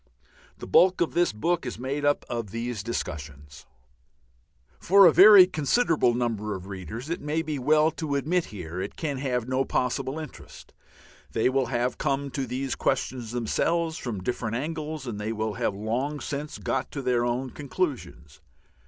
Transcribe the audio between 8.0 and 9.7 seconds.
admit here, it can have no